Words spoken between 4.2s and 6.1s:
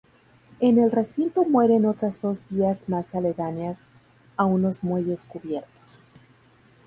a unos muelles cubiertos.